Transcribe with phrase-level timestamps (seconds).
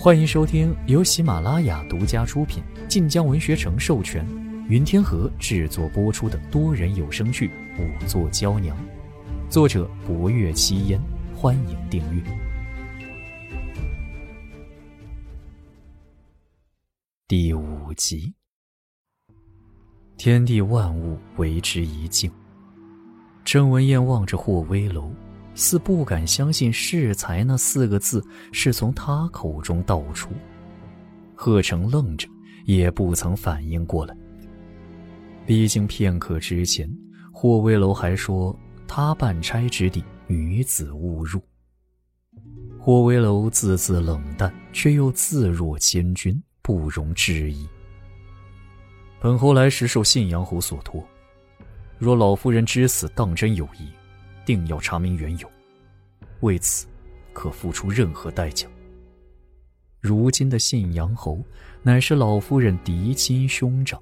[0.00, 4.24] 欢迎收听由喜马拉雅独家出品、晋江文学城授权、
[4.68, 7.48] 云天河制作播出的多人有声剧
[7.80, 8.76] 《五座娇娘》，
[9.50, 11.00] 作者：博月七烟。
[11.34, 12.22] 欢迎订阅。
[17.26, 18.32] 第五集，
[20.16, 22.30] 天地万物为之一静。
[23.44, 25.10] 郑文燕望着霍威楼。
[25.58, 30.30] 似不敢相信“适才”那四个字是从他口中道出。
[31.34, 32.28] 贺成愣着，
[32.64, 34.16] 也不曾反应过来。
[35.44, 36.88] 毕竟片刻之前，
[37.32, 38.56] 霍威楼还说
[38.86, 41.42] 他办差之地，女子勿入。
[42.78, 47.66] 霍威楼字字冷淡，却又字若千钧，不容置疑。
[49.20, 51.04] 本侯来时受信阳侯所托，
[51.98, 53.88] 若老夫人之死当真有疑。
[54.46, 55.52] 定要查明缘由，
[56.40, 56.86] 为此
[57.32, 58.66] 可付出任何代价。
[60.00, 61.42] 如今的信阳侯
[61.82, 64.00] 乃是老夫人嫡亲兄长。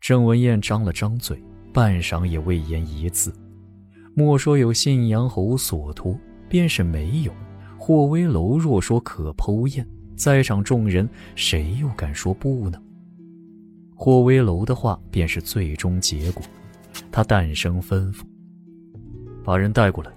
[0.00, 3.32] 郑文燕张了张嘴，半晌也未言一字。
[4.14, 7.32] 莫说有信阳侯所托，便是没有，
[7.78, 12.80] 霍威楼若说可剖验，在场众人谁又敢说不呢？
[13.94, 16.42] 霍威楼的话便是最终结果。
[17.10, 18.22] 他淡声吩咐。
[19.44, 20.12] 把人带过来。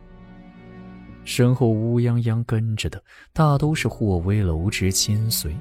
[1.26, 5.54] 身后乌泱泱跟着的大都是霍威楼之亲随，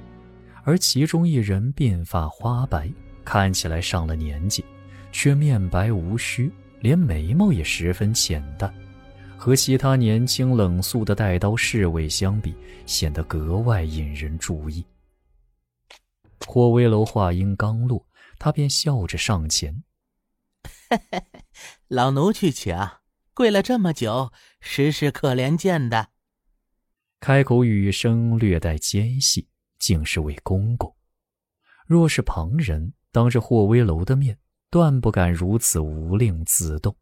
[0.63, 2.89] 而其中一人鬓发花白，
[3.25, 4.63] 看起来上了年纪，
[5.11, 8.73] 却面白无须，连眉毛也十分浅淡，
[9.39, 12.55] 和其他年轻冷肃的带刀侍卫相比，
[12.85, 14.85] 显得格外引人注意。
[16.47, 18.07] 霍威楼话音刚落，
[18.39, 19.83] 他便笑着上前
[21.89, 22.77] ：“老奴去请。”
[23.35, 26.09] 跪了这么久，实是可怜见的。
[27.19, 30.95] 开口语声略带尖细，竟是位公公。
[31.85, 34.39] 若是旁人，当着霍威楼的面，
[34.71, 36.97] 断不敢如此无令自动。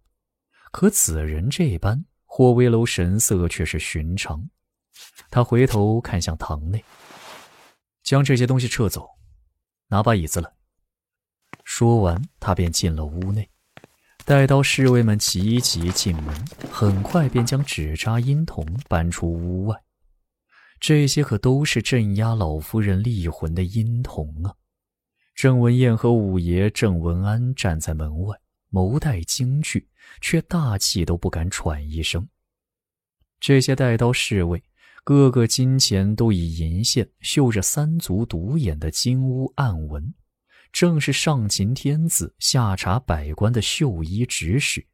[0.71, 4.49] 可此人这般，霍威楼神色却是寻常。
[5.31, 6.83] 他回头看向堂内，
[8.03, 9.07] 将这些东西撤走，
[9.89, 10.51] 拿把椅子来。
[11.65, 13.49] 说完，他便进了屋内。
[14.25, 16.35] 待到侍卫们齐齐进门，
[16.71, 19.77] 很快便将纸扎阴筒搬出屋外。
[20.79, 24.55] 这些可都是镇压老夫人厉魂的阴筒啊！
[25.35, 28.37] 郑文燕和五爷郑文安站在门外，
[28.71, 29.89] 眸带惊惧，
[30.21, 32.29] 却大气都不敢喘一声。
[33.41, 34.63] 这些带刀侍卫，
[35.05, 40.15] 个个金钱都以银线绣着三足独眼的金乌暗纹。
[40.73, 44.87] 正是上秦天子下察百官的绣衣执使，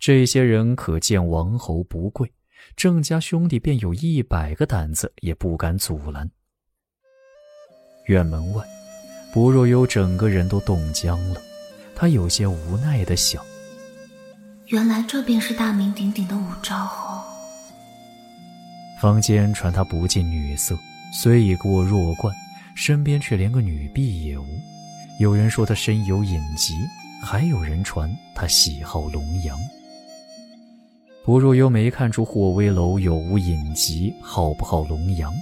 [0.00, 2.32] 这些人可见王侯不贵，
[2.76, 6.28] 郑家兄弟便有一百个胆子也不敢阻拦。
[8.06, 8.64] 院门外，
[9.32, 11.40] 薄若幽整个人都冻僵了，
[11.94, 13.42] 他有些无奈的想：
[14.66, 17.22] 原来这便是大名鼎鼎的武昭侯。
[19.00, 20.76] 坊间传他不近女色，
[21.12, 22.34] 虽已过弱冠，
[22.74, 24.44] 身边却连个女婢也无。
[25.20, 26.74] 有人说他身有隐疾，
[27.22, 29.56] 还有人传他喜好龙阳。
[31.24, 35.32] 薄若幽没看出霍威楼有无隐疾，好不好龙阳，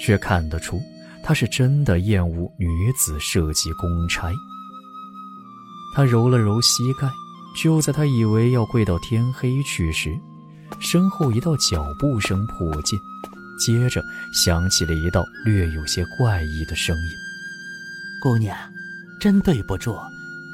[0.00, 0.80] 却看得出
[1.22, 4.32] 他是真的厌恶女子设计公差。
[5.94, 7.06] 他揉了揉膝盖，
[7.62, 10.10] 就在他以为要跪到天黑去时，
[10.80, 12.98] 身后一道脚步声迫近，
[13.58, 14.02] 接着
[14.32, 17.29] 响起了一道略有些怪异的声音。
[18.20, 18.54] 姑娘，
[19.18, 19.98] 真对不住，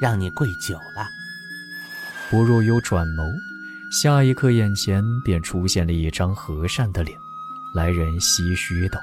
[0.01, 1.05] 让你跪久了。
[2.29, 3.23] 不若幽转眸，
[3.91, 7.17] 下一刻眼前便出现了一张和善的脸。
[7.75, 8.97] 来人唏嘘道：“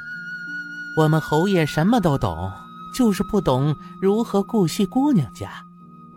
[0.97, 2.51] 我们侯爷什么都懂，
[2.97, 5.51] 就是不懂如何顾惜姑娘家。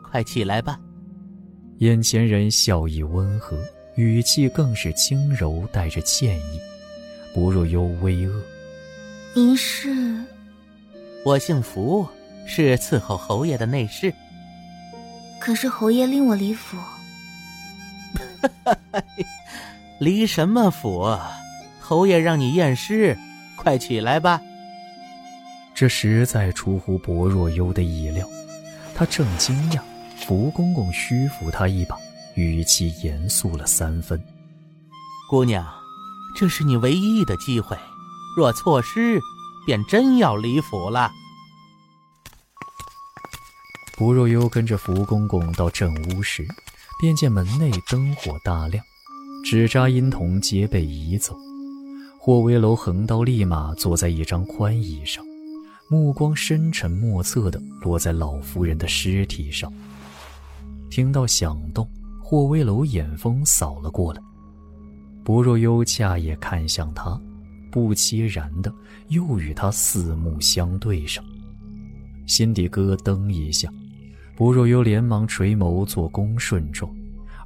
[0.02, 0.80] 快起来吧。”
[1.80, 3.58] 眼前人笑意温和，
[3.98, 6.60] 语气更是轻柔，带着歉意。
[7.34, 8.32] 不若幽微愕
[9.36, 9.90] ：“您是？
[11.26, 12.08] 我姓福。”
[12.48, 14.12] 是伺候侯爷的内侍。
[15.40, 16.78] 可是侯爷令我离府。
[20.00, 21.16] 离什么府？
[21.80, 23.18] 侯爷让你验尸，
[23.56, 24.42] 快起来吧。
[25.74, 28.28] 这实在出乎薄若幽的意料，
[28.96, 29.80] 他正惊讶，
[30.16, 31.96] 福公公虚扶他一把，
[32.36, 34.22] 语气严肃了三分。
[35.30, 35.66] 姑娘，
[36.36, 37.78] 这是你唯一的机会，
[38.36, 39.20] 若错失，
[39.66, 41.12] 便真要离府了。
[43.98, 46.48] 薄若幽跟着福公公到正屋时，
[47.00, 48.84] 便见门内灯火大亮，
[49.44, 51.36] 纸扎阴筒皆被移走。
[52.20, 55.26] 霍威楼横刀立马坐在一张宽椅上，
[55.90, 59.74] 目光深沉莫测地落在老夫人的尸体上。
[60.92, 61.90] 听到响动，
[62.22, 64.22] 霍威楼眼风扫了过来。
[65.26, 67.20] 薄若幽恰也看向他，
[67.72, 68.72] 不期然的
[69.08, 71.26] 又与他四目相对上，
[72.28, 73.68] 心底咯噔一下。
[74.38, 76.96] 薄若幽连忙垂眸做恭顺状，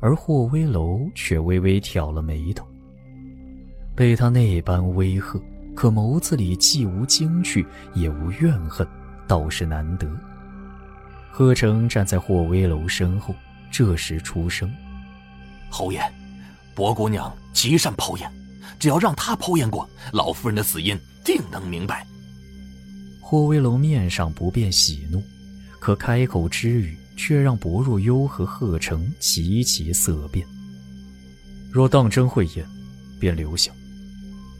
[0.01, 2.67] 而霍威楼却微微挑了眉头。
[3.95, 5.41] 被他那般威吓，
[5.73, 8.85] 可眸子里既无惊惧，也无怨恨，
[9.25, 10.05] 倒是难得。
[11.31, 13.33] 贺成站在霍威楼身后，
[13.71, 14.69] 这时出声
[15.71, 16.01] ：“侯爷，
[16.75, 18.29] 薄姑娘极善抛烟，
[18.77, 22.05] 只要让她抛烟过，老夫人的死因定能明白。”
[23.23, 25.23] 霍威楼面上不便喜怒。
[25.81, 30.45] 可开口之语，却让薄若幽和贺成齐齐色变。
[31.71, 32.63] 若当真会验，
[33.19, 33.71] 便留下；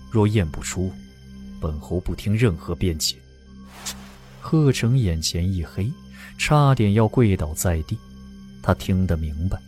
[0.10, 0.92] 若验不出，
[1.60, 3.18] 本侯不听任何辩解。
[4.40, 5.94] 贺成眼前一黑，
[6.40, 7.96] 差点要跪倒在地。
[8.64, 9.62] 他听得明白，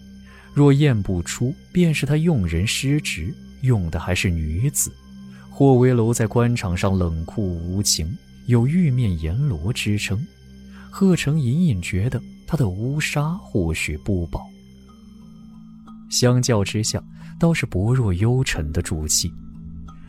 [0.56, 4.92] 若验不出，便是他用人失职，用的还是女子。
[5.52, 8.18] 霍威楼在官场上冷酷无情，
[8.48, 10.26] 有玉面阎罗之称。
[10.96, 14.48] 贺成隐隐觉得他的乌纱或许不保。
[16.08, 17.04] 相较之下，
[17.40, 19.34] 倒是薄若幽沉的住气。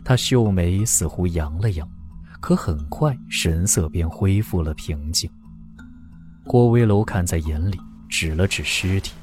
[0.05, 1.89] 他秀眉似乎扬了扬，
[2.39, 5.29] 可很快神色便恢复了平静。
[6.47, 7.81] 郭威楼看在眼里，
[8.11, 9.15] 指了指尸体：“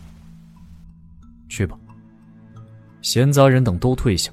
[1.47, 1.77] 去吧。”
[3.03, 4.31] 闲杂人等都退下。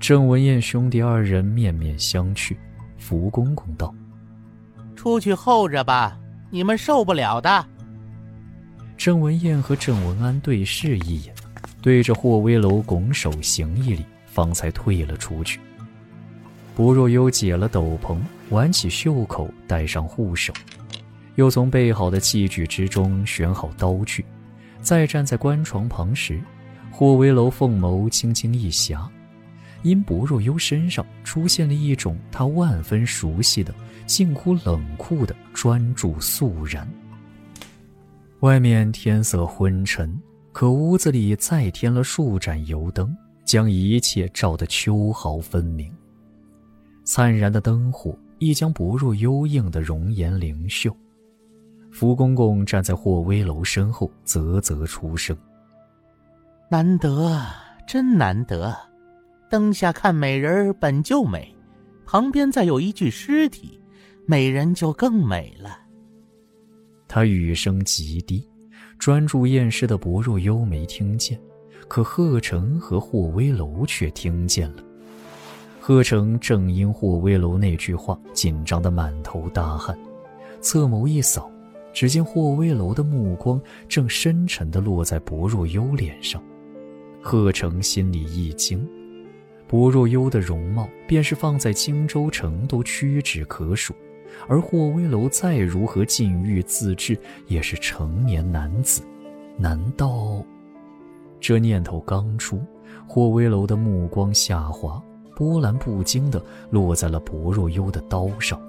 [0.00, 2.56] 郑文彦兄弟二人面面相觑，
[2.96, 3.94] 福公公道。
[5.04, 6.16] 出去候着吧，
[6.48, 7.66] 你们受不了的。
[8.96, 11.34] 郑文燕和郑文安对视一眼，
[11.82, 15.60] 对着霍威楼拱手行一礼，方才退了出去。
[16.74, 18.16] 薄若幽解了斗篷，
[18.48, 20.54] 挽起袖口，戴上护手，
[21.34, 24.24] 又从备好的器具之中选好刀具，
[24.80, 26.40] 再站在棺床旁时，
[26.90, 29.06] 霍威楼凤眸轻轻一狭，
[29.82, 33.74] 因薄若幽身上出现了一种他万分熟悉的。
[34.06, 36.88] 近乎冷酷的专注肃然。
[38.40, 40.20] 外面天色昏沉，
[40.52, 45.90] 可屋子里再添了数盏油灯，将一切照得秋毫分明。
[47.04, 50.94] 灿然的灯火亦将薄若幽硬的容颜灵秀。
[51.90, 55.36] 福公公站在霍威楼身后，啧啧出声
[56.68, 57.40] ：“难得，
[57.86, 58.76] 真难得！
[59.48, 61.54] 灯下看美人本就美，
[62.04, 63.78] 旁边再有一具尸体。”
[64.26, 65.78] 美人就更美了。
[67.06, 68.46] 他语声极低，
[68.98, 71.38] 专注验尸的薄若幽没听见，
[71.88, 74.82] 可贺成和霍威楼却听见了。
[75.78, 79.96] 贺成正因霍威楼那句话紧张的满头大汗，
[80.62, 81.50] 侧眸一扫，
[81.92, 86.42] 只见霍威楼的目光正深沉的落在薄若幽脸上。
[87.20, 88.88] 贺成心里一惊，
[89.68, 93.94] 薄若幽的容貌便是放在荆州城都屈指可数。
[94.48, 99.02] 而霍威楼再如何禁欲自制，也是成年男子。
[99.56, 100.44] 难道？
[101.40, 102.60] 这念头刚出，
[103.06, 105.02] 霍威楼的目光下滑，
[105.36, 108.60] 波澜不惊地落在了薄若幽的刀上。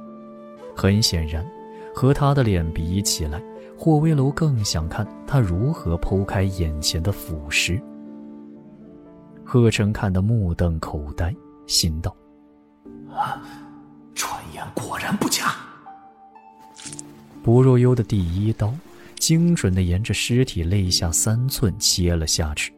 [0.75, 1.45] 很显然，
[1.93, 3.41] 和他的脸比起来，
[3.77, 7.81] 霍威楼更想看他如何剖开眼前的腐尸。
[9.43, 11.33] 贺成看得目瞪口呆，
[11.65, 12.15] 心道
[13.09, 13.41] ：“啊！”
[14.73, 15.55] 果然不假。
[17.43, 18.73] 薄若幽的第一刀，
[19.19, 22.73] 精准的沿着尸体肋下三寸切了下去。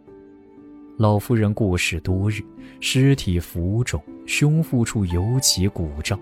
[0.98, 2.41] 老夫人过世多日，
[2.79, 6.20] 尸体浮肿，胸腹处尤其鼓胀。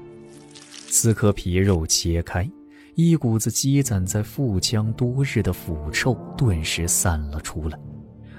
[0.88, 2.50] 此刻皮肉切开，
[2.94, 7.80] 一股子积攒在腹腔多日的腐臭顿时散了出来。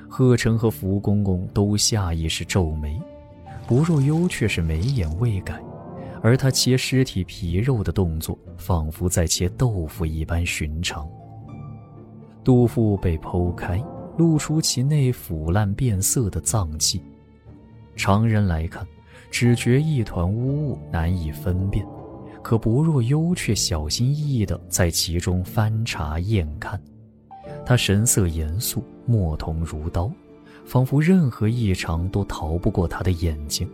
[0.08, 3.00] 贺成和福公公都下意识皱眉，
[3.66, 5.60] 薄若幽却是眉眼未改。
[6.26, 11.08] 而他切尸体皮肉的动作，仿佛在切豆腐一般寻常。
[12.42, 13.80] 肚腹被剖开，
[14.18, 17.00] 露出其内腐烂变色的脏器。
[17.94, 18.84] 常人来看，
[19.30, 21.86] 只觉一团污物，难以分辨。
[22.42, 26.76] 可薄若幽却小心翼翼地在其中翻查验看，
[27.64, 30.10] 他神色严肃，墨瞳如刀，
[30.64, 33.70] 仿佛任何异常都逃不过他的眼睛。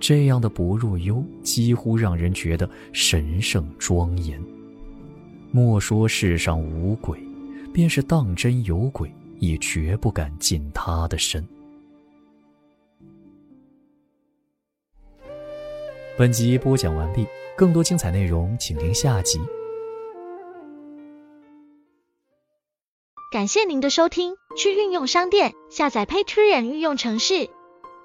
[0.00, 4.42] 这样的薄若幽，几乎让人觉得神圣庄严。
[5.52, 7.20] 莫说世上无鬼，
[7.72, 11.46] 便是当真有鬼，也绝不敢近他的身。
[16.16, 17.26] 本集播讲完毕，
[17.56, 19.38] 更多精彩内容请听下集。
[23.32, 27.48] 感谢您的收听，去运用商店下载 Patreon 运用城市，